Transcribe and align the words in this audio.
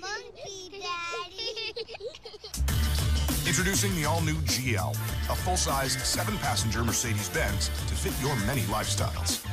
Monkey, 0.00 0.70
Daddy. 0.70 1.74
Introducing 3.48 3.94
the 3.96 4.04
all-new 4.04 4.36
GL, 4.36 4.92
a 4.92 5.34
full-size, 5.34 5.92
seven-passenger 6.02 6.84
Mercedes-Benz 6.84 7.68
to 7.68 7.94
fit 7.94 8.14
your 8.24 8.36
many 8.46 8.62
lifestyles. 8.62 9.51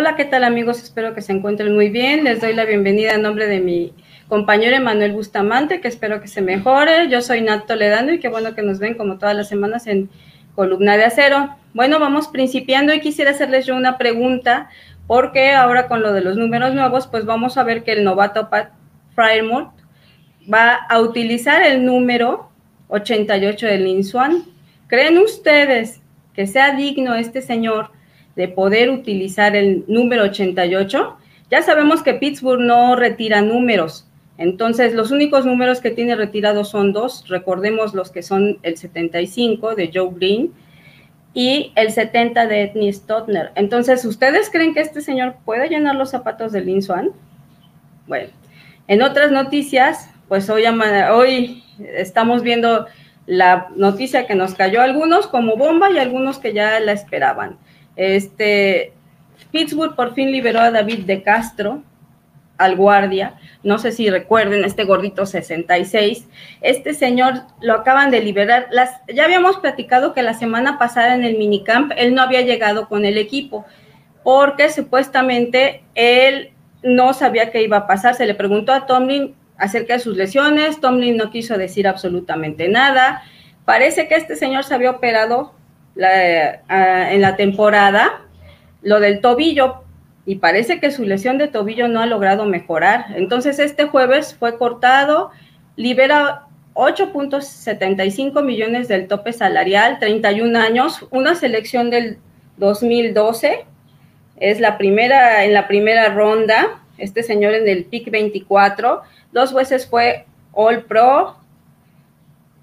Hola, 0.00 0.16
¿qué 0.16 0.24
tal 0.24 0.44
amigos? 0.44 0.82
Espero 0.82 1.12
que 1.14 1.20
se 1.20 1.30
encuentren 1.30 1.74
muy 1.74 1.90
bien. 1.90 2.24
Les 2.24 2.40
doy 2.40 2.54
la 2.54 2.64
bienvenida 2.64 3.12
en 3.12 3.20
nombre 3.20 3.46
de 3.46 3.60
mi 3.60 3.92
compañero 4.28 4.74
Emanuel 4.74 5.12
Bustamante, 5.12 5.82
que 5.82 5.88
espero 5.88 6.22
que 6.22 6.26
se 6.26 6.40
mejore. 6.40 7.10
Yo 7.10 7.20
soy 7.20 7.42
Nat 7.42 7.66
Toledano 7.66 8.14
y 8.14 8.18
qué 8.18 8.30
bueno 8.30 8.54
que 8.54 8.62
nos 8.62 8.78
ven 8.78 8.94
como 8.94 9.18
todas 9.18 9.36
las 9.36 9.50
semanas 9.50 9.86
en 9.86 10.08
Columna 10.54 10.96
de 10.96 11.04
Acero. 11.04 11.54
Bueno, 11.74 12.00
vamos 12.00 12.28
principiando 12.28 12.94
y 12.94 13.00
quisiera 13.00 13.32
hacerles 13.32 13.66
yo 13.66 13.76
una 13.76 13.98
pregunta, 13.98 14.70
porque 15.06 15.50
ahora 15.50 15.86
con 15.86 16.00
lo 16.00 16.14
de 16.14 16.22
los 16.22 16.38
números 16.38 16.72
nuevos, 16.72 17.06
pues 17.06 17.26
vamos 17.26 17.58
a 17.58 17.62
ver 17.62 17.84
que 17.84 17.92
el 17.92 18.02
novato 18.02 18.48
Pat 18.48 18.70
Frymouth 19.14 19.74
va 20.50 20.76
a 20.76 20.98
utilizar 20.98 21.62
el 21.62 21.84
número 21.84 22.48
88 22.88 23.66
del 23.66 23.84
Linswan. 23.84 24.44
¿Creen 24.86 25.18
ustedes 25.18 26.00
que 26.32 26.46
sea 26.46 26.74
digno 26.74 27.16
este 27.16 27.42
señor? 27.42 27.99
De 28.36 28.48
poder 28.48 28.90
utilizar 28.90 29.56
el 29.56 29.84
número 29.86 30.24
88. 30.24 31.16
Ya 31.50 31.62
sabemos 31.62 32.02
que 32.02 32.14
Pittsburgh 32.14 32.60
no 32.60 32.96
retira 32.96 33.42
números, 33.42 34.06
entonces 34.40 34.94
los 34.94 35.10
únicos 35.10 35.44
números 35.44 35.82
que 35.82 35.90
tiene 35.90 36.16
retirados 36.16 36.70
son 36.70 36.94
dos, 36.94 37.28
recordemos 37.28 37.92
los 37.92 38.10
que 38.10 38.22
son 38.22 38.58
el 38.62 38.78
75 38.78 39.74
de 39.74 39.90
Joe 39.92 40.14
Green 40.14 40.54
y 41.34 41.72
el 41.76 41.92
70 41.92 42.46
de 42.46 42.62
Ethnie 42.62 42.90
Stotner. 42.90 43.52
Entonces, 43.54 44.02
¿ustedes 44.06 44.48
creen 44.48 44.72
que 44.72 44.80
este 44.80 45.02
señor 45.02 45.36
puede 45.44 45.68
llenar 45.68 45.94
los 45.96 46.08
zapatos 46.08 46.52
de 46.52 46.62
Lin 46.62 46.80
Swan? 46.80 47.10
Bueno, 48.06 48.30
en 48.88 49.02
otras 49.02 49.30
noticias, 49.30 50.08
pues 50.26 50.48
hoy, 50.48 50.64
hoy 51.12 51.62
estamos 51.94 52.42
viendo 52.42 52.86
la 53.26 53.68
noticia 53.76 54.26
que 54.26 54.34
nos 54.34 54.54
cayó 54.54 54.80
a 54.80 54.84
algunos 54.84 55.26
como 55.26 55.56
bomba 55.56 55.90
y 55.90 55.98
algunos 55.98 56.38
que 56.38 56.54
ya 56.54 56.80
la 56.80 56.92
esperaban. 56.92 57.58
Este, 57.96 58.92
Pittsburgh 59.50 59.96
por 59.96 60.14
fin 60.14 60.30
liberó 60.32 60.60
a 60.60 60.70
David 60.70 61.00
de 61.00 61.22
Castro, 61.22 61.82
al 62.60 62.76
guardia. 62.76 63.34
No 63.62 63.78
sé 63.78 63.90
si 63.90 64.10
recuerden, 64.10 64.64
este 64.64 64.84
gordito 64.84 65.24
66. 65.24 66.28
Este 66.60 66.94
señor 66.94 67.42
lo 67.60 67.74
acaban 67.74 68.10
de 68.10 68.20
liberar. 68.20 68.68
Las, 68.70 69.00
ya 69.12 69.24
habíamos 69.24 69.56
platicado 69.58 70.12
que 70.12 70.22
la 70.22 70.34
semana 70.34 70.78
pasada 70.78 71.14
en 71.14 71.24
el 71.24 71.38
minicamp 71.38 71.92
él 71.96 72.14
no 72.14 72.22
había 72.22 72.42
llegado 72.42 72.88
con 72.88 73.04
el 73.04 73.16
equipo 73.16 73.64
porque 74.22 74.68
supuestamente 74.68 75.82
él 75.94 76.50
no 76.82 77.14
sabía 77.14 77.50
qué 77.50 77.62
iba 77.62 77.78
a 77.78 77.86
pasar. 77.86 78.14
Se 78.14 78.26
le 78.26 78.34
preguntó 78.34 78.72
a 78.72 78.86
Tomlin 78.86 79.34
acerca 79.56 79.94
de 79.94 80.00
sus 80.00 80.16
lesiones. 80.16 80.80
Tomlin 80.80 81.16
no 81.16 81.30
quiso 81.30 81.56
decir 81.56 81.88
absolutamente 81.88 82.68
nada. 82.68 83.22
Parece 83.64 84.08
que 84.08 84.16
este 84.16 84.36
señor 84.36 84.64
se 84.64 84.74
había 84.74 84.90
operado 84.90 85.54
en 85.96 87.20
la 87.20 87.36
temporada 87.36 88.22
lo 88.82 89.00
del 89.00 89.20
tobillo. 89.20 89.84
Y 90.26 90.36
parece 90.36 90.80
que 90.80 90.90
su 90.90 91.04
lesión 91.04 91.38
de 91.38 91.48
tobillo 91.48 91.88
no 91.88 92.00
ha 92.00 92.06
logrado 92.06 92.44
mejorar. 92.44 93.06
Entonces 93.16 93.58
este 93.58 93.86
jueves 93.86 94.36
fue 94.38 94.58
cortado, 94.58 95.30
libera 95.76 96.46
8.75 96.74 98.42
millones 98.44 98.88
del 98.88 99.08
tope 99.08 99.32
salarial, 99.32 99.98
31 99.98 100.58
años, 100.58 101.06
una 101.10 101.34
selección 101.34 101.90
del 101.90 102.18
2012, 102.58 103.64
es 104.36 104.60
la 104.60 104.78
primera 104.78 105.44
en 105.44 105.52
la 105.52 105.66
primera 105.66 106.08
ronda, 106.10 106.80
este 106.96 107.22
señor 107.22 107.54
en 107.54 107.68
el 107.68 107.84
pick 107.84 108.10
24, 108.10 109.02
dos 109.32 109.52
veces 109.52 109.86
fue 109.86 110.26
All 110.52 110.84
Pro 110.84 111.36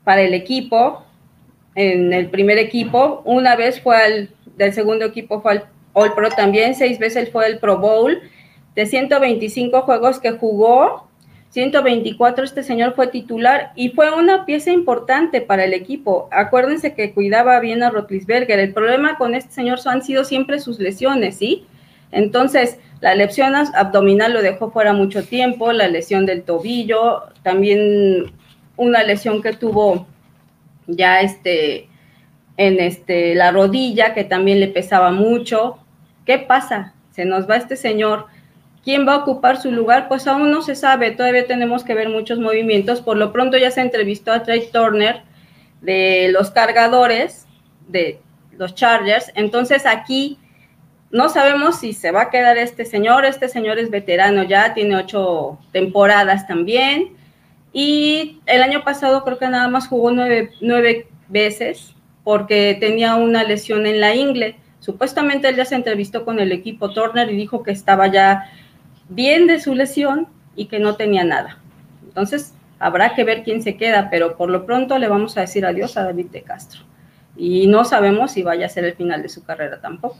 para 0.04 0.22
el 0.22 0.34
equipo, 0.34 1.04
en 1.78 2.12
el 2.12 2.30
primer 2.32 2.58
equipo, 2.58 3.22
una 3.24 3.56
vez 3.56 3.80
fue 3.80 3.96
al, 3.96 4.30
del 4.58 4.74
segundo 4.74 5.06
equipo 5.06 5.42
fue 5.42 5.52
al 5.52 5.66
All 5.94 6.14
Pro 6.16 6.30
también, 6.30 6.74
seis 6.74 6.98
veces 6.98 7.32
fue 7.32 7.46
el 7.46 7.60
Pro 7.60 7.78
Bowl, 7.78 8.20
de 8.74 8.86
125 8.88 9.84
juegos 9.84 10.20
que 10.20 10.32
jugó, 10.32 11.08
124 11.52 12.46
este 12.46 12.64
señor 12.64 12.96
fue 12.96 13.08
titular 13.08 13.74
y 13.76 13.90
fue 13.90 14.12
una 14.12 14.46
pieza 14.46 14.72
importante 14.72 15.40
para 15.40 15.66
el 15.66 15.74
equipo. 15.74 16.28
Acuérdense 16.32 16.94
que 16.94 17.14
cuidaba 17.14 17.60
bien 17.60 17.84
a 17.84 17.90
Rotlisberger. 17.90 18.60
El 18.60 18.74
problema 18.74 19.18
con 19.18 19.34
este 19.34 19.54
señor 19.54 19.80
han 19.86 20.04
sido 20.04 20.24
siempre 20.26 20.60
sus 20.60 20.80
lesiones, 20.80 21.38
¿sí? 21.38 21.66
Entonces, 22.12 22.80
la 23.02 23.16
lesión 23.16 23.56
abdominal 23.56 24.34
lo 24.34 24.42
dejó 24.42 24.72
fuera 24.72 24.94
mucho 24.94 25.24
tiempo, 25.24 25.72
la 25.72 25.88
lesión 25.88 26.26
del 26.26 26.44
tobillo, 26.44 27.24
también 27.44 28.32
una 28.76 29.04
lesión 29.04 29.42
que 29.42 29.54
tuvo 29.54 30.08
ya 30.88 31.22
este, 31.22 31.90
en 32.58 32.80
este, 32.80 33.36
la 33.36 33.52
rodilla, 33.52 34.14
que 34.14 34.24
también 34.24 34.59
le 34.59 34.68
pesaba 34.68 35.12
mucho. 35.12 35.78
¿Qué 36.25 36.40
pasa? 36.40 36.94
Se 37.12 37.25
nos 37.25 37.50
va 37.50 37.58
este 37.58 37.75
señor. 37.75 38.25
¿Quién 38.84 39.08
va 39.08 39.16
a 39.16 39.18
ocupar 39.18 39.62
su 39.62 39.72
lugar? 39.72 40.08
Pues 40.08 40.28
aún 40.28 40.50
no 40.50 40.62
se 40.62 40.75
sabe, 40.75 41.12
todavía 41.12 41.46
tenemos 41.46 41.84
que 41.84 41.94
ver 41.94 42.09
muchos 42.09 42.40
movimientos. 42.40 43.02
Por 43.02 43.18
lo 43.18 43.34
pronto 43.34 43.58
ya 43.58 43.70
se 43.70 43.81
entrevistó 43.81 44.31
a 44.31 44.44
Trey 44.44 44.70
Turner 44.72 45.24
de 45.81 46.30
los 46.31 46.52
cargadores 46.52 47.46
de 47.88 48.22
los 48.58 48.75
Chargers. 48.75 49.31
Entonces 49.36 49.86
aquí 49.86 50.40
no 51.12 51.30
sabemos 51.30 51.80
si 51.80 51.94
se 51.94 52.12
va 52.12 52.24
a 52.24 52.30
quedar 52.30 52.58
este 52.58 52.86
señor. 52.86 53.25
Este 53.25 53.50
señor 53.50 53.78
es 53.78 53.90
veterano 53.90 54.44
ya, 54.44 54.74
tiene 54.74 54.96
ocho 54.96 55.59
temporadas 55.72 56.48
también. 56.48 57.17
Y 57.80 58.40
el 58.48 58.64
año 58.64 58.84
pasado 58.84 59.24
creo 59.24 59.38
que 59.38 59.48
nada 59.48 59.68
más 59.68 59.88
jugó 59.88 60.10
nueve, 60.10 61.08
veces 61.28 61.94
porque 62.24 62.76
tenía 62.80 63.14
una 63.18 63.44
lesión 63.44 63.86
en 63.86 64.02
la 64.02 64.16
ingle. 64.16 64.58
Supuestamente 64.80 65.48
él 65.48 65.58
ya 65.58 65.64
se 65.64 65.76
entrevistó 65.76 66.26
con 66.26 66.40
el 66.40 66.52
equipo 66.52 66.90
Turner 66.90 67.32
y 67.32 67.38
dijo 67.38 67.62
que 67.62 67.70
estaba 67.70 68.08
ya 68.08 68.50
bien 69.10 69.46
de 69.46 69.60
su 69.60 69.75
lesión 69.75 70.28
y 70.56 70.66
que 70.66 70.80
no 70.80 70.96
tenía 70.96 71.24
nada. 71.24 71.60
Entonces, 72.04 72.56
habrá 72.80 73.13
que 73.13 73.24
ver 73.24 73.44
quién 73.44 73.62
se 73.62 73.78
queda, 73.78 74.10
pero 74.10 74.38
por 74.38 74.50
lo 74.50 74.66
pronto 74.66 74.98
le 74.98 75.07
vamos 75.07 75.38
a 75.38 75.42
decir 75.42 75.63
adiós 75.63 75.98
a 75.98 76.04
David 76.04 76.31
de 76.31 76.42
Castro. 76.42 76.81
Y 77.36 77.68
no 77.68 77.86
sabemos 77.86 78.31
si 78.31 78.42
vaya 78.42 78.66
a 78.66 78.69
ser 78.69 78.86
el 78.86 78.96
final 78.96 79.22
de 79.22 79.30
su 79.30 79.44
carrera 79.44 79.80
tampoco. 79.80 80.18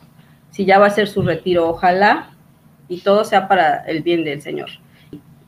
Si 0.52 0.64
ya 0.64 0.78
va 0.78 0.86
a 0.86 0.92
ser 0.92 1.08
su 1.08 1.24
retiro, 1.24 1.68
ojalá, 1.68 2.36
y 2.88 3.00
todo 3.00 3.26
sea 3.26 3.48
para 3.48 3.78
el 3.86 4.04
bien 4.04 4.24
del 4.24 4.44
Señor 4.44 4.70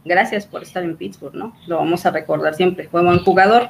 gracias 0.05 0.45
por 0.45 0.63
estar 0.63 0.83
en 0.83 0.97
Pittsburgh, 0.97 1.35
¿no? 1.35 1.55
Lo 1.67 1.77
vamos 1.77 2.05
a 2.05 2.11
recordar 2.11 2.55
siempre, 2.55 2.87
fue 2.89 3.03
buen 3.03 3.19
jugador. 3.19 3.69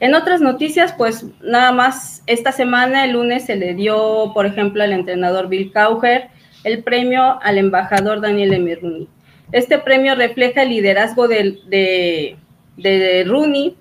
En 0.00 0.14
otras 0.14 0.40
noticias, 0.40 0.94
pues 0.94 1.26
nada 1.42 1.72
más, 1.72 2.22
esta 2.26 2.52
semana, 2.52 3.04
el 3.04 3.12
lunes, 3.12 3.44
se 3.44 3.56
le 3.56 3.74
dio, 3.74 4.32
por 4.32 4.46
ejemplo, 4.46 4.82
al 4.82 4.92
entrenador 4.92 5.48
Bill 5.48 5.72
Cowher 5.72 6.30
el 6.64 6.82
premio 6.82 7.40
al 7.42 7.58
embajador 7.58 8.20
Daniel. 8.20 8.78
Rooney. 8.80 9.08
Este 9.52 9.78
premio 9.78 10.14
refleja 10.14 10.62
el 10.62 10.70
liderazgo 10.70 11.26
de, 11.26 11.58
de, 11.68 12.36
de 12.76 13.24
Rooney, 13.26 13.76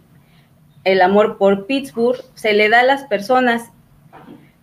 el 0.83 1.01
amor 1.01 1.37
por 1.37 1.67
Pittsburgh, 1.67 2.19
se 2.33 2.53
le 2.53 2.69
da 2.69 2.79
a 2.79 2.83
las 2.83 3.03
personas 3.03 3.69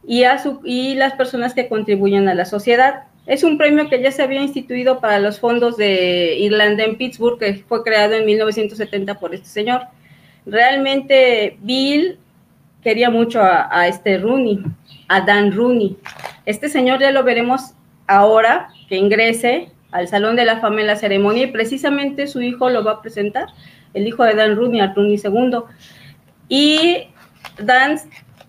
y, 0.04 0.24
a 0.24 0.38
su, 0.38 0.60
y 0.64 0.94
las 0.94 1.12
personas 1.12 1.54
que 1.54 1.68
contribuyen 1.68 2.28
a 2.28 2.34
la 2.34 2.44
sociedad. 2.44 3.04
Es 3.26 3.42
un 3.42 3.58
premio 3.58 3.88
que 3.88 4.00
ya 4.00 4.12
se 4.12 4.22
había 4.22 4.40
instituido 4.40 5.00
para 5.00 5.18
los 5.18 5.40
fondos 5.40 5.76
de 5.76 6.36
Irlanda 6.38 6.84
en 6.84 6.96
Pittsburgh, 6.96 7.38
que 7.38 7.54
fue 7.68 7.82
creado 7.82 8.14
en 8.14 8.24
1970 8.24 9.18
por 9.18 9.34
este 9.34 9.48
señor. 9.48 9.82
Realmente 10.46 11.58
Bill 11.60 12.18
quería 12.82 13.10
mucho 13.10 13.40
a, 13.42 13.88
este 13.88 14.18
Rooney, 14.18 14.62
a 15.08 15.22
Dan 15.22 15.50
Rooney. 15.50 15.96
Este 16.44 16.68
señor 16.68 17.00
ya 17.00 17.10
lo 17.10 17.24
veremos 17.24 17.72
ahora 18.06 18.68
que 18.88 18.96
ingrese 18.96 19.70
al 19.90 20.06
Salón 20.06 20.36
de 20.36 20.44
la 20.44 20.60
Fama 20.60 20.82
en 20.82 20.86
la 20.86 20.94
ceremonia 20.94 21.44
y 21.44 21.50
precisamente 21.50 22.28
su 22.28 22.40
hijo 22.42 22.70
lo 22.70 22.84
va 22.84 22.92
a 22.92 23.02
presentar, 23.02 23.48
el 23.92 24.06
hijo 24.06 24.22
de 24.22 24.34
Dan 24.34 24.54
Rooney, 24.54 24.78
a 24.78 24.92
Rooney 24.94 25.16
II. 25.16 25.62
Y 26.48 27.08
Dan 27.60 27.98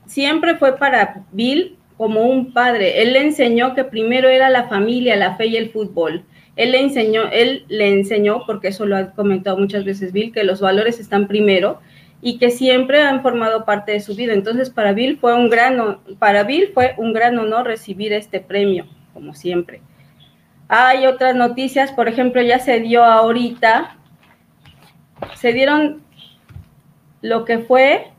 siempre 0.06 0.56
fue 0.56 0.78
para 0.78 1.24
Bill 1.32 1.77
como 1.98 2.22
un 2.22 2.54
padre. 2.54 3.02
Él 3.02 3.14
le 3.14 3.22
enseñó 3.22 3.74
que 3.74 3.84
primero 3.84 4.30
era 4.30 4.50
la 4.50 4.68
familia, 4.68 5.16
la 5.16 5.36
fe 5.36 5.48
y 5.48 5.58
el 5.58 5.72
fútbol. 5.72 6.24
Él 6.56 6.72
le 6.72 6.82
enseñó, 6.82 7.24
él 7.32 7.66
le 7.68 7.90
enseñó, 7.90 8.44
porque 8.46 8.70
eso 8.70 8.86
lo 8.86 8.98
ha 8.98 9.12
comentado 9.12 9.58
muchas 9.58 9.84
veces 9.84 10.12
Bill, 10.12 10.32
que 10.32 10.44
los 10.44 10.62
valores 10.62 11.00
están 11.00 11.28
primero 11.28 11.80
y 12.22 12.40
que 12.40 12.50
siempre 12.50 13.02
han 13.02 13.22
formado 13.22 13.66
parte 13.66 13.92
de 13.92 14.00
su 14.00 14.16
vida. 14.16 14.34
Entonces, 14.34 14.70
para 14.70 14.94
Bill 14.94 15.18
fue 15.18 15.36
un 15.36 15.50
gran, 15.50 16.00
para 16.18 16.44
Bill 16.44 16.72
fue 16.74 16.96
un 16.98 17.14
gran 17.14 17.38
honor 17.38 17.68
recibir 17.68 18.14
este 18.14 18.40
premio, 18.40 18.88
como 19.14 19.34
siempre. 19.36 19.82
Hay 20.68 21.06
otras 21.06 21.36
noticias, 21.36 21.92
por 21.92 22.08
ejemplo, 22.08 22.42
ya 22.42 22.60
se 22.60 22.80
dio 22.80 23.04
ahorita, 23.04 23.98
se 25.36 25.54
dieron 25.54 26.02
lo 27.22 27.46
que 27.46 27.60
fue 27.60 28.12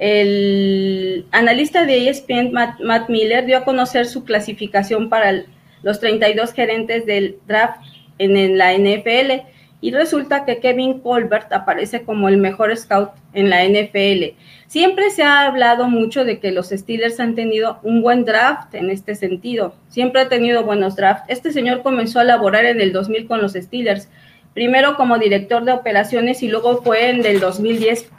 el 0.00 1.26
analista 1.30 1.84
de 1.84 2.08
ESPN, 2.08 2.52
Matt, 2.52 3.10
Miller, 3.10 3.44
dio 3.44 3.58
a 3.58 3.64
conocer 3.64 4.06
su 4.06 4.24
clasificación 4.24 5.10
para 5.10 5.44
los 5.82 6.00
32 6.00 6.54
gerentes 6.54 7.04
del 7.04 7.36
draft 7.46 7.82
en, 8.16 8.56
la 8.56 8.72
NFL 8.72 9.46
y 9.82 9.90
resulta 9.92 10.46
que 10.46 10.58
Kevin 10.58 11.00
Colbert 11.00 11.52
aparece 11.52 12.02
como 12.02 12.30
el 12.30 12.38
mejor 12.38 12.74
scout 12.74 13.10
en 13.34 13.50
la 13.50 13.62
NFL. 13.62 14.36
Siempre 14.66 15.10
se 15.10 15.22
ha 15.22 15.42
hablado 15.42 15.86
mucho 15.86 16.24
de 16.24 16.38
que 16.38 16.50
los 16.50 16.70
Steelers 16.70 17.20
han 17.20 17.34
tenido 17.34 17.78
un 17.82 18.00
buen 18.00 18.24
draft 18.24 18.74
en 18.74 18.88
este 18.88 19.14
sentido. 19.14 19.74
Siempre 19.88 20.22
ha 20.22 20.28
tenido 20.30 20.64
buenos 20.64 20.96
drafts. 20.96 21.24
Este 21.28 21.52
señor 21.52 21.82
comenzó 21.82 22.20
a 22.20 22.24
laborar 22.24 22.64
en 22.64 22.80
el 22.80 22.92
2000 22.92 23.26
con 23.26 23.42
los 23.42 23.52
Steelers, 23.52 24.08
primero 24.54 24.96
como 24.96 25.18
director 25.18 25.62
de 25.64 25.72
operaciones 25.72 26.42
y 26.42 26.48
luego 26.48 26.80
fue 26.82 27.10
en 27.10 27.26
el 27.26 27.38
2010 27.38 28.10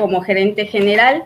como 0.00 0.22
gerente 0.22 0.64
general. 0.64 1.24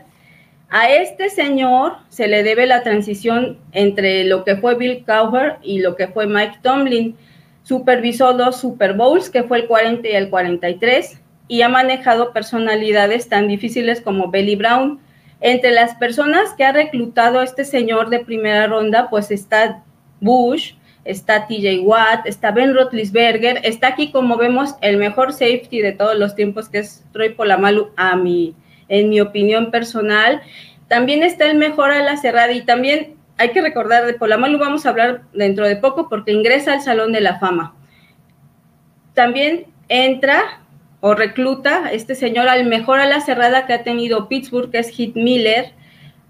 A 0.69 0.91
este 0.91 1.31
señor 1.31 1.99
se 2.09 2.27
le 2.27 2.43
debe 2.43 2.67
la 2.67 2.83
transición 2.83 3.59
entre 3.71 4.25
lo 4.25 4.43
que 4.43 4.57
fue 4.57 4.75
Bill 4.75 5.05
Cowher 5.07 5.59
y 5.63 5.79
lo 5.79 5.95
que 5.95 6.09
fue 6.09 6.27
Mike 6.27 6.59
Tomlin. 6.61 7.17
Supervisó 7.63 8.33
dos 8.33 8.57
Super 8.57 8.95
Bowls, 8.95 9.31
que 9.31 9.45
fue 9.45 9.59
el 9.59 9.67
40 9.69 10.09
y 10.09 10.13
el 10.13 10.29
43, 10.29 11.21
y 11.47 11.63
ha 11.63 11.69
manejado 11.69 12.33
personalidades 12.33 13.29
tan 13.29 13.47
difíciles 13.47 14.01
como 14.01 14.33
Belly 14.33 14.57
Brown. 14.57 14.99
Entre 15.41 15.71
las 15.71 15.95
personas 15.95 16.53
que 16.55 16.65
ha 16.65 16.73
reclutado 16.73 17.43
este 17.43 17.65
señor 17.65 18.11
de 18.11 18.25
primera 18.25 18.67
ronda, 18.67 19.09
pues 19.09 19.31
está 19.31 19.85
Bush, 20.21 20.73
está 21.05 21.47
TJ 21.47 21.81
Watt, 21.85 22.27
está 22.27 22.51
Ben 22.51 22.75
Roethlisberger, 22.75 23.61
está 23.63 23.89
aquí 23.89 24.11
como 24.11 24.37
vemos 24.37 24.75
el 24.81 24.97
mejor 24.97 25.33
safety 25.33 25.81
de 25.81 25.93
todos 25.93 26.19
los 26.19 26.35
tiempos 26.35 26.69
que 26.69 26.79
es 26.79 27.05
Troy 27.13 27.35
Polamalu 27.35 27.91
a 27.97 28.17
mi 28.17 28.57
en 28.89 29.09
mi 29.09 29.21
opinión 29.21 29.71
personal. 29.71 30.43
También 30.89 31.23
está 31.23 31.51
el 31.51 31.57
mejor 31.57 31.91
a 31.91 32.17
cerrada 32.17 32.53
y 32.53 32.63
también 32.63 33.15
hay 33.37 33.51
que 33.51 33.63
recordar 33.63 34.07
de 34.07 34.15
Polamalu, 34.15 34.59
vamos 34.59 34.87
a 34.87 34.91
hablar 34.91 35.23
dentro 35.33 35.67
de 35.67 35.77
poco 35.77 36.09
porque 36.09 36.33
ingresa 36.33 36.73
al 36.73 36.83
Salón 36.83 37.13
de 37.13 37.21
la 37.21 37.39
Fama. 37.39 37.75
También 39.15 39.67
entra 39.89 40.61
o 41.01 41.15
recluta 41.15 41.91
este 41.93 42.15
señor 42.15 42.49
al 42.49 42.65
mejor 42.67 43.01
a 43.01 43.21
cerrada 43.21 43.67
que 43.67 43.75
ha 43.75 43.83
tenido 43.83 44.29
Pittsburgh, 44.29 44.71
que 44.71 44.79
es 44.79 44.89
Hit 44.89 45.17
Miller. 45.17 45.73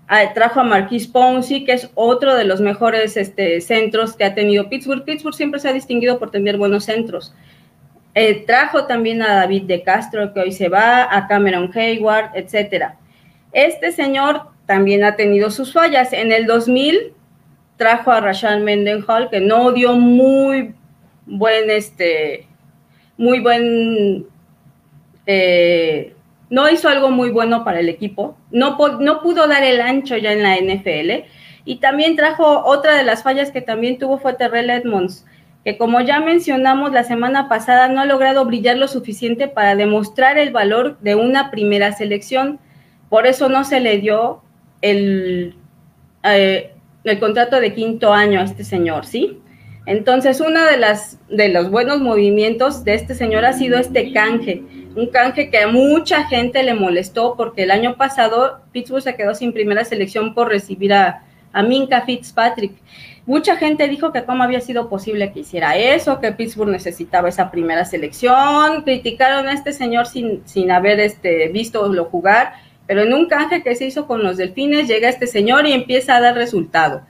Ah, 0.09 0.33
trajo 0.35 0.61
a 0.61 0.65
Marquis 0.65 1.07
Ponzi, 1.07 1.65
que 1.65 1.73
es 1.73 1.91
otro 1.95 2.35
de 2.35 2.45
los 2.45 2.61
mejores 2.61 3.17
este, 3.17 3.61
centros 3.61 4.17
que 4.17 4.25
ha 4.25 4.35
tenido 4.35 4.69
Pittsburgh. 4.69 5.05
Pittsburgh 5.05 5.35
siempre 5.35 5.61
se 5.61 5.69
ha 5.69 5.73
distinguido 5.73 6.19
por 6.19 6.31
tener 6.31 6.59
buenos 6.59 6.85
centros. 6.85 7.35
Eh, 8.15 8.45
trajo 8.47 8.87
también 8.87 9.23
a 9.23 9.35
David 9.35 9.65
de 9.65 9.83
Castro, 9.83 10.33
que 10.33 10.41
hoy 10.41 10.53
se 10.53 10.69
va, 10.69 11.15
a 11.15 11.27
Cameron 11.27 11.71
Hayward, 11.75 12.31
etcétera. 12.35 12.97
Este 13.53 13.91
señor 13.91 14.43
también 14.67 15.05
ha 15.05 15.17
tenido 15.17 15.51
sus 15.51 15.73
fallas. 15.73 16.13
En 16.13 16.31
el 16.31 16.47
2000 16.47 17.13
trajo 17.77 18.13
a 18.13 18.21
Rashad 18.21 18.61
Mendenhall, 18.61 19.31
que 19.31 19.41
no 19.41 19.73
dio 19.73 19.95
muy 19.95 20.75
buen, 21.27 21.71
este, 21.71 22.47
muy 23.17 23.41
buen, 23.41 24.27
eh, 25.27 26.15
no 26.51 26.71
hizo 26.71 26.89
algo 26.89 27.11
muy 27.11 27.31
bueno 27.31 27.65
para 27.65 27.81
el 27.81 27.89
equipo. 27.89 28.37
No, 28.53 28.77
no 29.01 29.23
pudo 29.23 29.49
dar 29.49 29.65
el 29.65 29.81
ancho 29.81 30.17
ya 30.17 30.33
en 30.33 30.43
la 30.43 30.57
NFL. 30.57 31.27
Y 31.65 31.77
también 31.77 32.15
trajo 32.15 32.65
otra 32.65 32.95
de 32.95 33.03
las 33.03 33.25
fallas 33.25 33.51
que 33.51 33.61
también 33.61 33.99
tuvo 33.99 34.19
fue 34.19 34.35
Terrell 34.35 34.71
Edmonds 34.71 35.27
que 35.65 35.79
como 35.79 36.01
ya 36.03 36.21
mencionamos 36.21 36.93
la 36.93 37.05
semana 37.05 37.49
pasada, 37.49 37.89
no 37.89 38.01
ha 38.01 38.05
logrado 38.05 38.45
brillar 38.45 38.77
lo 38.77 38.87
suficiente 38.87 39.49
para 39.49 39.75
demostrar 39.77 40.37
el 40.37 40.51
valor 40.51 40.99
de 41.01 41.15
una 41.15 41.51
primera 41.51 41.93
selección. 41.93 42.61
Por 43.09 43.27
eso 43.27 43.49
no 43.49 43.65
se 43.65 43.81
le 43.81 43.99
dio 43.99 44.43
el, 44.83 45.57
eh, 46.23 46.73
el 47.05 47.19
contrato 47.19 47.61
de 47.61 47.75
quinto 47.75 48.13
año 48.13 48.41
a 48.41 48.45
este 48.45 48.63
señor, 48.63 49.07
¿sí? 49.07 49.41
Entonces, 49.87 50.41
uno 50.41 50.65
de, 50.65 50.79
las, 50.79 51.19
de 51.29 51.49
los 51.49 51.71
buenos 51.71 52.01
movimientos 52.01 52.85
de 52.85 52.95
este 52.95 53.15
señor 53.15 53.45
ha 53.45 53.53
sido 53.53 53.79
este 53.79 54.13
canje, 54.13 54.63
un 54.97 55.09
canje 55.09 55.51
que 55.51 55.59
a 55.59 55.69
mucha 55.69 56.25
gente 56.25 56.63
le 56.63 56.75
molestó 56.75 57.35
porque 57.37 57.65
el 57.65 57.71
año 57.71 57.97
pasado 57.97 58.61
Pittsburgh 58.73 59.03
se 59.03 59.17
quedó 59.17 59.35
sin 59.35 59.53
primera 59.53 59.85
selección 59.85 60.35
por 60.35 60.49
recibir 60.49 60.95
a, 60.95 61.09
a 61.09 61.25
Minka 61.63 62.03
Fitzpatrick. 62.03 62.73
Mucha 63.27 63.57
gente 63.57 63.89
dijo 63.89 64.13
que 64.13 64.25
cómo 64.25 64.43
había 64.43 64.61
sido 64.61 64.91
posible 64.91 65.33
que 65.33 65.41
hiciera 65.41 65.77
eso, 65.77 66.21
que 66.21 66.33
Pittsburgh 66.33 66.71
necesitaba 66.71 67.31
esa 67.31 67.51
primera 67.51 67.87
selección, 67.87 68.83
criticaron 68.83 69.49
a 69.49 69.55
este 69.55 69.73
señor 69.73 70.07
sin, 70.07 70.43
sin 70.47 70.71
haber 70.71 71.01
este, 71.01 71.49
visto 71.49 71.89
lo 71.89 72.05
jugar, 72.05 72.53
pero 72.87 73.03
en 73.03 73.15
un 73.15 73.27
canje 73.27 73.63
que 73.63 73.75
se 73.77 73.87
hizo 73.87 74.07
con 74.07 74.23
los 74.23 74.37
delfines 74.37 74.89
llega 74.89 75.09
este 75.09 75.27
señor 75.27 75.67
y 75.67 75.73
empieza 75.73 76.17
a 76.17 76.21
dar 76.21 76.35
resultado. 76.35 77.03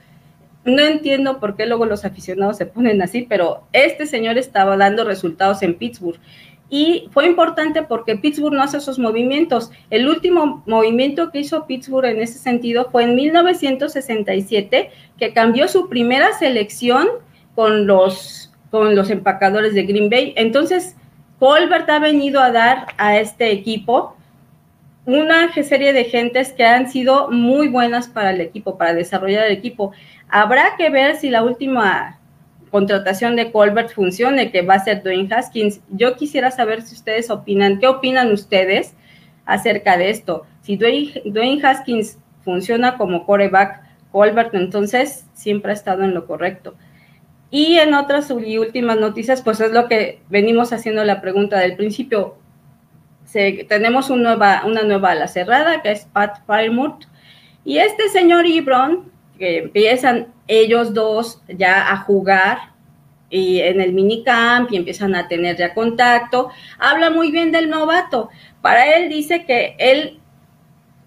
No 0.63 0.81
entiendo 0.83 1.39
por 1.39 1.57
qué 1.57 1.65
luego 1.65 1.85
los 1.85 2.05
aficionados 2.05 2.57
se 2.57 2.65
ponen 2.65 3.01
así, 3.01 3.25
pero 3.27 3.67
este 3.73 4.07
señor 4.07 4.37
estaba 4.37 4.77
dando 4.77 5.03
resultados 5.03 5.61
en 5.63 5.75
Pittsburgh 5.75 6.19
y 6.69 7.09
fue 7.11 7.27
importante 7.27 7.83
porque 7.83 8.15
Pittsburgh 8.15 8.53
no 8.53 8.63
hace 8.63 8.77
esos 8.77 8.97
movimientos. 8.97 9.71
El 9.89 10.07
último 10.07 10.63
movimiento 10.65 11.31
que 11.31 11.39
hizo 11.39 11.67
Pittsburgh 11.67 12.05
en 12.05 12.21
ese 12.21 12.39
sentido 12.39 12.89
fue 12.91 13.03
en 13.03 13.15
1967, 13.15 14.89
que 15.17 15.33
cambió 15.33 15.67
su 15.67 15.89
primera 15.89 16.33
selección 16.33 17.07
con 17.53 17.85
los, 17.85 18.51
con 18.71 18.95
los 18.95 19.09
empacadores 19.09 19.73
de 19.73 19.83
Green 19.83 20.09
Bay. 20.09 20.33
Entonces, 20.35 20.95
Colbert 21.39 21.89
ha 21.89 21.99
venido 21.99 22.41
a 22.41 22.51
dar 22.51 22.87
a 22.97 23.19
este 23.19 23.51
equipo 23.51 24.15
una 25.05 25.53
serie 25.53 25.93
de 25.93 26.05
gentes 26.05 26.51
que 26.51 26.65
han 26.65 26.89
sido 26.89 27.29
muy 27.29 27.67
buenas 27.67 28.07
para 28.07 28.31
el 28.31 28.41
equipo, 28.41 28.77
para 28.77 28.95
desarrollar 28.95 29.45
el 29.45 29.53
equipo. 29.53 29.91
Habrá 30.29 30.75
que 30.77 30.89
ver 30.89 31.15
si 31.17 31.29
la 31.29 31.43
última 31.43 32.19
contratación 32.75 33.37
de 33.37 33.53
Colbert 33.53 33.93
funcione, 33.93 34.51
que 34.51 34.61
va 34.61 34.73
a 34.73 34.83
ser 34.83 35.01
Dwayne 35.01 35.33
Haskins. 35.33 35.79
Yo 35.91 36.17
quisiera 36.17 36.51
saber 36.51 36.81
si 36.81 36.93
ustedes 36.93 37.29
opinan, 37.29 37.79
¿qué 37.79 37.87
opinan 37.87 38.33
ustedes 38.33 38.95
acerca 39.45 39.95
de 39.95 40.09
esto? 40.09 40.45
Si 40.61 40.75
Dwayne, 40.75 41.65
Haskins 41.65 42.19
funciona 42.43 42.97
como 42.97 43.25
coreback, 43.25 43.81
Colbert 44.11 44.53
entonces 44.55 45.25
siempre 45.31 45.71
ha 45.71 45.73
estado 45.73 46.03
en 46.03 46.13
lo 46.13 46.27
correcto. 46.27 46.75
Y 47.49 47.77
en 47.77 47.93
otras 47.93 48.29
y 48.29 48.57
últimas 48.57 48.99
noticias, 48.99 49.41
pues 49.41 49.61
es 49.61 49.71
lo 49.71 49.87
que 49.87 50.19
venimos 50.27 50.73
haciendo 50.73 51.05
la 51.05 51.21
pregunta 51.21 51.57
del 51.59 51.77
principio. 51.77 52.35
tenemos 53.69 54.09
nueva, 54.09 54.63
una 54.65 54.83
nueva 54.83 55.11
ala 55.11 55.29
cerrada, 55.29 55.81
que 55.81 55.91
es 55.93 56.09
Pat 56.11 56.39
Firemouth, 56.45 57.05
y 57.63 57.77
este 57.77 58.09
señor 58.09 58.45
Ibron, 58.45 59.09
que 59.37 59.59
empiezan 59.59 60.34
ellos 60.47 60.93
dos 60.93 61.41
ya 61.47 61.91
a 61.91 61.97
jugar 61.97 62.75
y 63.29 63.59
en 63.59 63.81
el 63.81 63.93
minicamp 63.93 64.71
y 64.71 64.77
empiezan 64.77 65.15
a 65.15 65.27
tener 65.27 65.57
ya 65.57 65.73
contacto. 65.73 66.49
Habla 66.77 67.09
muy 67.09 67.31
bien 67.31 67.51
del 67.51 67.69
novato. 67.69 68.29
Para 68.61 68.95
él 68.95 69.09
dice 69.09 69.45
que 69.45 69.75
él 69.79 70.19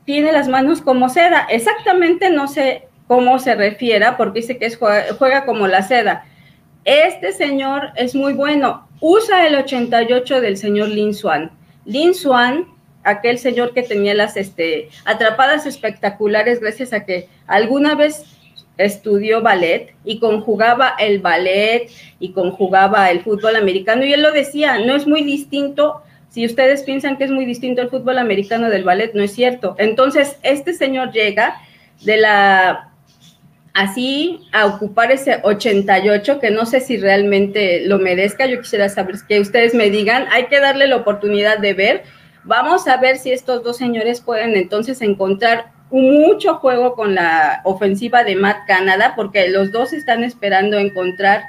tiene 0.05 0.33
las 0.33 0.49
manos 0.49 0.83
como 0.83 1.09
seda. 1.09 1.47
Exactamente 1.51 2.31
no 2.31 2.49
sé 2.49 2.89
cómo 3.07 3.39
se 3.39 3.55
refiera 3.55 4.17
porque 4.17 4.41
dice 4.41 4.59
que 4.59 4.67
es, 4.67 4.77
juega, 4.77 5.45
como 5.45 5.67
la 5.67 5.83
seda. 5.83 6.25
Este 6.85 7.33
señor 7.33 7.91
es 7.97 8.15
muy 8.15 8.33
bueno. 8.33 8.89
Usa 9.01 9.47
el 9.47 9.55
88 9.55 10.41
del 10.41 10.57
señor 10.57 10.89
Lin 10.89 11.15
Swan. 11.15 11.51
Lin 11.85 12.15
Swan, 12.15 12.67
aquel 13.05 13.39
señor 13.39 13.73
que 13.73 13.83
tenía 13.83 14.15
las 14.15 14.37
este, 14.37 14.89
atrapadas 15.05 15.67
espectaculares 15.67 16.61
gracias 16.61 16.93
a 16.93 17.05
que 17.05 17.29
alguna 17.47 17.95
vez 17.95 18.38
estudió 18.79 19.43
ballet 19.43 19.95
y 20.05 20.21
conjugaba 20.21 20.95
el 20.99 21.19
ballet 21.19 21.91
y 22.21 22.33
conjugaba 22.33 23.11
el 23.11 23.21
fútbol 23.21 23.57
americano 23.57 24.05
y 24.05 24.13
él 24.13 24.23
lo 24.23 24.33
decía, 24.33 24.79
no 24.79 24.95
es 24.95 25.07
muy 25.07 25.23
distinto, 25.23 26.03
si 26.31 26.47
ustedes 26.47 26.83
piensan 26.85 27.17
que 27.19 27.25
es 27.25 27.31
muy 27.31 27.45
distinto 27.45 27.83
el 27.83 27.91
fútbol 27.91 28.19
americano 28.19 28.71
del 28.71 28.85
ballet, 28.85 29.13
no 29.15 29.23
es 29.23 29.33
cierto. 29.33 29.75
Entonces, 29.79 30.39
este 30.43 30.73
señor 30.73 31.13
llega 31.13 31.61
de 32.05 32.17
la 32.19 32.93
así 33.75 34.41
a 34.53 34.67
ocupar 34.67 35.13
ese 35.13 35.39
88 35.43 36.41
que 36.41 36.51
no 36.51 36.67
sé 36.67 36.81
si 36.81 36.97
realmente 36.97 37.87
lo 37.87 37.99
merezca, 37.99 38.47
yo 38.47 38.61
quisiera 38.61 38.89
saber 38.89 39.17
que 39.29 39.41
ustedes 39.41 39.73
me 39.75 39.89
digan, 39.89 40.27
hay 40.33 40.47
que 40.47 40.59
darle 40.59 40.89
la 40.89 40.97
oportunidad 40.97 41.59
de 41.59 41.75
ver. 41.75 42.03
Vamos 42.45 42.89
a 42.89 42.97
ver 42.97 43.19
si 43.19 43.31
estos 43.31 43.63
dos 43.63 43.77
señores 43.77 44.21
pueden 44.21 44.57
entonces 44.57 45.01
encontrar 45.01 45.73
mucho 45.91 46.57
juego 46.57 46.95
con 46.95 47.15
la 47.15 47.61
ofensiva 47.65 48.25
de 48.25 48.37
Matt 48.37 48.67
Canada, 48.67 49.15
porque 49.17 49.49
los 49.49 49.73
dos 49.73 49.93
están 49.93 50.25
esperando 50.25 50.79
encontrar 50.79 51.45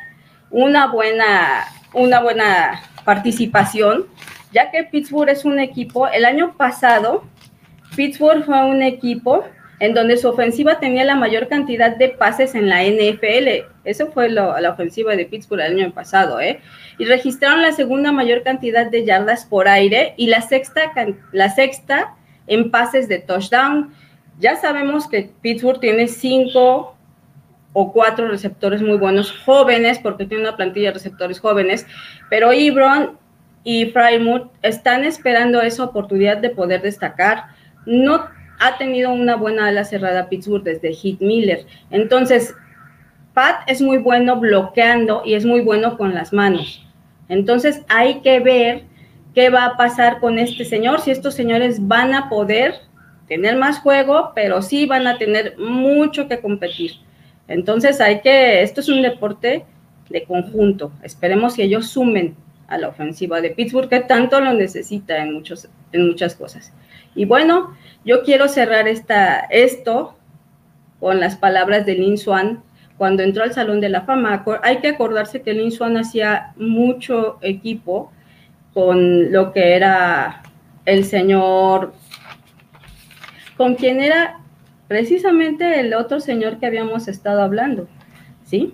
una 0.50 0.88
buena 0.88 1.66
una 1.94 2.20
buena 2.22 2.82
participación, 3.04 4.06
ya 4.52 4.72
que 4.72 4.84
Pittsburgh 4.84 5.30
es 5.30 5.46
un 5.46 5.60
equipo, 5.60 6.08
el 6.08 6.26
año 6.26 6.56
pasado, 6.56 7.24
Pittsburgh 7.96 8.44
fue 8.44 8.66
un 8.66 8.82
equipo 8.82 9.44
en 9.80 9.94
donde 9.94 10.18
su 10.18 10.28
ofensiva 10.28 10.80
tenía 10.80 11.06
la 11.06 11.16
mayor 11.16 11.48
cantidad 11.48 11.96
de 11.96 12.10
pases 12.10 12.54
en 12.54 12.68
la 12.68 12.84
NFL. 12.84 13.66
Eso 13.86 14.08
fue 14.12 14.30
lo, 14.30 14.60
la 14.60 14.72
ofensiva 14.72 15.16
de 15.16 15.26
Pittsburgh 15.26 15.62
el 15.62 15.80
año 15.80 15.92
pasado, 15.94 16.42
¿eh? 16.42 16.60
Y 16.98 17.06
registraron 17.06 17.62
la 17.62 17.72
segunda 17.72 18.12
mayor 18.12 18.44
cantidad 18.44 18.88
de 18.88 19.06
yardas 19.06 19.46
por 19.46 19.70
aire 19.70 20.14
y 20.18 20.28
la 20.28 20.42
sexta, 20.42 20.82
la 21.32 21.50
sexta 21.50 22.16
en 22.48 22.72
pases 22.72 23.08
de 23.08 23.20
touchdown. 23.20 23.94
Ya 24.40 24.56
sabemos 24.56 25.08
que 25.08 25.30
Pittsburgh 25.42 25.82
tiene 25.82 26.08
cinco 26.08 26.96
o 27.74 27.92
cuatro 27.92 28.28
receptores 28.30 28.82
muy 28.82 28.98
buenos 28.98 29.32
jóvenes, 29.32 30.00
porque 30.00 30.26
tiene 30.26 30.44
una 30.44 30.56
plantilla 30.56 30.88
de 30.88 30.94
receptores 30.94 31.40
jóvenes, 31.40 31.86
pero 32.30 32.52
Ebron 32.52 33.18
y 33.64 33.88
Frymouth 33.88 34.50
están 34.62 35.04
esperando 35.04 35.62
esa 35.62 35.84
oportunidad 35.84 36.38
de 36.38 36.50
poder 36.50 36.82
destacar. 36.82 37.48
No 37.86 38.26
ha 38.60 38.78
tenido 38.78 39.12
una 39.12 39.36
buena 39.36 39.68
ala 39.68 39.84
cerrada 39.84 40.30
Pittsburgh 40.30 40.64
desde 40.64 40.94
Heath 40.94 41.20
Miller. 41.20 41.66
Entonces, 41.92 42.56
Pat 43.34 43.62
es 43.68 43.82
muy 43.82 43.98
bueno 43.98 44.40
bloqueando 44.40 45.22
y 45.26 45.34
es 45.34 45.46
muy 45.46 45.62
bueno 45.62 45.98
con 45.98 46.14
las 46.14 46.34
manos. 46.34 46.86
Entonces, 47.28 47.84
hay 47.90 48.22
que 48.22 48.40
ver 48.40 48.84
qué 49.36 49.50
va 49.50 49.66
a 49.66 49.78
pasar 49.78 50.20
con 50.20 50.40
este 50.40 50.66
señor, 50.66 51.02
si 51.02 51.12
estos 51.12 51.36
señores 51.36 51.88
van 51.88 52.14
a 52.14 52.30
poder 52.30 52.89
tener 53.30 53.56
más 53.56 53.80
juego, 53.80 54.32
pero 54.36 54.62
sí 54.62 54.86
van 54.88 55.08
a 55.08 55.18
tener 55.18 55.58
mucho 55.58 56.28
que 56.28 56.42
competir. 56.42 56.94
Entonces, 57.48 58.02
hay 58.02 58.20
que, 58.22 58.62
esto 58.64 58.82
es 58.82 58.90
un 58.90 59.02
deporte 59.02 59.66
de 60.10 60.24
conjunto. 60.24 60.92
Esperemos 61.04 61.56
que 61.56 61.64
ellos 61.64 61.88
sumen 61.88 62.36
a 62.68 62.78
la 62.78 62.90
ofensiva 62.90 63.40
de 63.40 63.52
Pittsburgh, 63.52 63.88
que 63.88 64.02
tanto 64.02 64.42
lo 64.42 64.54
necesita 64.54 65.24
en, 65.24 65.34
muchos, 65.34 65.70
en 65.92 66.08
muchas 66.08 66.36
cosas. 66.36 66.74
Y 67.16 67.26
bueno, 67.26 67.76
yo 68.04 68.24
quiero 68.24 68.48
cerrar 68.48 68.88
esta, 68.88 69.40
esto 69.40 70.16
con 71.00 71.20
las 71.20 71.36
palabras 71.36 71.86
de 71.86 71.96
Lin 71.96 72.18
Swan 72.18 72.64
cuando 72.98 73.24
entró 73.24 73.44
al 73.44 73.54
Salón 73.54 73.80
de 73.80 73.90
la 73.90 74.02
Fama. 74.02 74.44
Hay 74.64 74.80
que 74.80 74.90
acordarse 74.90 75.42
que 75.42 75.54
Lin 75.54 75.72
Swan 75.72 75.98
hacía 75.98 76.54
mucho 76.58 77.38
equipo 77.42 78.12
con 78.74 79.32
lo 79.32 79.52
que 79.54 79.76
era 79.76 80.44
el 80.86 81.06
señor, 81.06 81.94
con 83.60 83.76
quien 83.76 84.00
era 84.00 84.40
precisamente 84.88 85.82
el 85.82 85.94
otro 85.94 86.22
señor 86.22 86.60
que 86.60 86.66
habíamos 86.66 87.10
estado 87.10 87.42
hablando, 87.42 87.90
¿sí? 88.46 88.74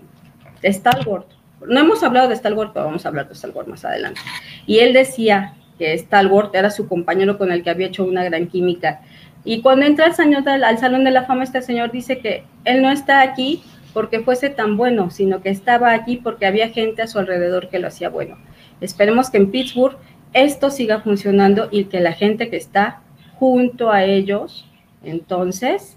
Stalwart. 0.62 1.26
No 1.66 1.80
hemos 1.80 2.04
hablado 2.04 2.28
de 2.28 2.36
Stalwart, 2.36 2.72
pero 2.72 2.84
vamos 2.84 3.04
a 3.04 3.08
hablar 3.08 3.28
de 3.28 3.34
Stalwart 3.34 3.66
más 3.66 3.84
adelante. 3.84 4.20
Y 4.64 4.78
él 4.78 4.92
decía 4.92 5.54
que 5.76 5.98
Stalwart 5.98 6.54
era 6.54 6.70
su 6.70 6.86
compañero 6.86 7.36
con 7.36 7.50
el 7.50 7.64
que 7.64 7.70
había 7.70 7.88
hecho 7.88 8.04
una 8.04 8.22
gran 8.22 8.46
química. 8.46 9.00
Y 9.44 9.60
cuando 9.60 9.86
entra 9.86 10.06
al, 10.06 10.62
al 10.62 10.78
Salón 10.78 11.02
de 11.02 11.10
la 11.10 11.24
Fama, 11.24 11.42
este 11.42 11.62
señor 11.62 11.90
dice 11.90 12.20
que 12.20 12.44
él 12.64 12.80
no 12.80 12.92
está 12.92 13.22
aquí 13.22 13.64
porque 13.92 14.20
fuese 14.20 14.50
tan 14.50 14.76
bueno, 14.76 15.10
sino 15.10 15.42
que 15.42 15.50
estaba 15.50 15.94
aquí 15.94 16.18
porque 16.18 16.46
había 16.46 16.68
gente 16.68 17.02
a 17.02 17.08
su 17.08 17.18
alrededor 17.18 17.70
que 17.70 17.80
lo 17.80 17.88
hacía 17.88 18.08
bueno. 18.08 18.38
Esperemos 18.80 19.30
que 19.30 19.38
en 19.38 19.50
Pittsburgh 19.50 19.96
esto 20.32 20.70
siga 20.70 21.00
funcionando 21.00 21.66
y 21.72 21.86
que 21.86 21.98
la 21.98 22.12
gente 22.12 22.50
que 22.50 22.56
está 22.56 23.00
junto 23.38 23.90
a 23.90 24.04
ellos, 24.04 24.65
entonces, 25.06 25.96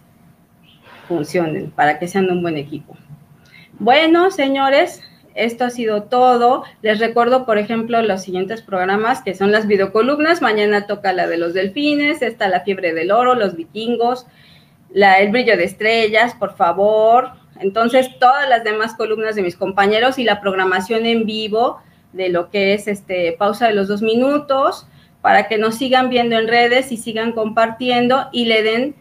funcionen 1.08 1.72
para 1.72 2.00
que 2.00 2.08
sean 2.08 2.30
un 2.32 2.42
buen 2.42 2.58
equipo. 2.58 2.96
Bueno, 3.80 4.30
señores, 4.32 5.01
esto 5.36 5.66
ha 5.66 5.70
sido 5.70 6.04
todo. 6.04 6.63
Les 6.82 7.00
recuerdo, 7.00 7.46
por 7.46 7.58
ejemplo, 7.58 8.01
los 8.01 8.22
siguientes 8.22 8.62
programas 8.62 9.22
que 9.22 9.36
son 9.36 9.51
las 9.51 9.68
videocolumnas. 9.68 10.42
Mañana 10.42 10.86
toca 10.86 11.13
la 11.13 11.28
de 11.28 11.38
los 11.38 11.54
delfines, 11.54 12.22
está 12.22 12.50
la 12.50 12.62
fiebre 12.62 12.94
del 12.94 13.12
oro, 13.12 13.36
los 13.36 13.56
vikingos, 13.56 14.28
la, 14.92 15.20
el 15.20 15.32
brillo 15.32 15.58
de 15.58 15.63
estrellas, 15.63 16.36
por 16.36 16.56
favor. 16.56 17.32
Entonces, 17.60 18.10
todas 18.20 18.48
las 18.50 18.63
demás 18.63 18.96
columnas 18.96 19.36
de 19.36 19.44
mis 19.44 19.56
compañeros 19.56 20.20
y 20.20 20.24
la 20.24 20.42
programación 20.42 21.06
en 21.06 21.25
vivo 21.25 21.80
de 22.13 22.30
lo 22.30 22.50
que 22.50 22.74
es 22.74 22.88
este 22.88 23.34
pausa 23.34 23.68
de 23.68 23.74
los 23.74 23.88
dos 23.88 24.01
minutos 24.01 24.88
para 25.22 25.48
que 25.48 25.58
nos 25.58 25.75
sigan 25.75 26.10
viendo 26.10 26.38
en 26.38 26.48
redes 26.48 26.92
y 26.92 26.98
sigan 26.98 27.34
compartiendo 27.34 28.28
y 28.32 28.46
le 28.46 28.63
den 28.63 28.96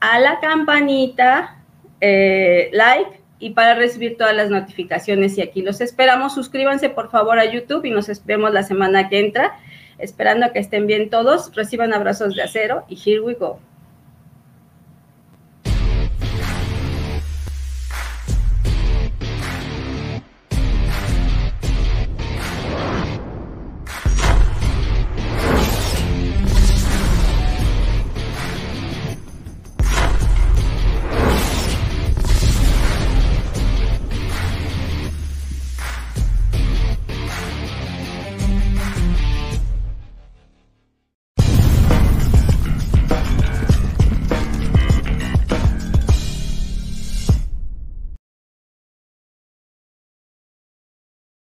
a 0.00 0.18
la 0.18 0.40
campanita 0.40 1.56
eh, 2.00 2.70
like 2.72 3.20
y 3.38 3.50
para 3.50 3.74
recibir 3.74 4.16
todas 4.16 4.34
las 4.34 4.50
notificaciones. 4.50 5.36
Y 5.38 5.42
aquí 5.42 5.62
los 5.62 5.80
esperamos. 5.80 6.34
Suscríbanse 6.34 6.88
por 6.90 7.10
favor 7.10 7.38
a 7.38 7.44
YouTube 7.44 7.84
y 7.84 7.90
nos 7.90 8.24
vemos 8.24 8.52
la 8.52 8.62
semana 8.62 9.08
que 9.08 9.20
entra. 9.20 9.58
Esperando 9.98 10.52
que 10.52 10.58
estén 10.58 10.86
bien 10.86 11.10
todos. 11.10 11.54
Reciban 11.54 11.92
abrazos 11.92 12.34
de 12.34 12.42
acero 12.42 12.84
y 12.88 12.98
here 13.04 13.20
we 13.20 13.34
go. 13.34 13.58